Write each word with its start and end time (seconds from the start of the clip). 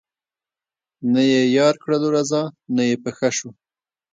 نه 1.13 1.21
یې 1.31 1.41
یار 1.57 1.75
کړلو 1.83 2.07
رضا 2.15 2.43
نه 2.75 2.83
یې 2.89 2.95
په 3.03 3.09
ښه 3.17 3.29
شو 3.37 3.49